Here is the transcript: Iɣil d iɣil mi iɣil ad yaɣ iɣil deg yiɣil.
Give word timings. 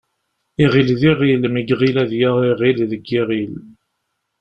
Iɣil 0.63 0.89
d 0.99 1.01
iɣil 1.11 1.43
mi 1.53 1.61
iɣil 1.73 1.95
ad 2.03 2.11
yaɣ 2.19 2.37
iɣil 2.51 2.77
deg 2.91 3.03
yiɣil. 3.11 3.53